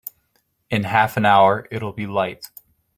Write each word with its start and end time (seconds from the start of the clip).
In 0.71 0.85
half 0.85 1.15
an 1.15 1.27
hour 1.27 1.67
it'll 1.69 1.93
be 1.93 2.07
light. 2.07 2.49